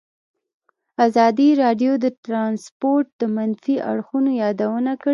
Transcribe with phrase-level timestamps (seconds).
[1.05, 5.09] ازادي راډیو د ترانسپورټ د منفي اړخونو یادونه کړې.